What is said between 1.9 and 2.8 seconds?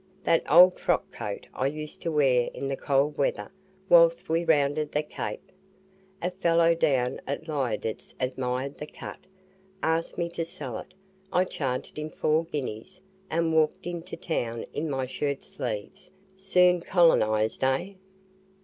to wear in the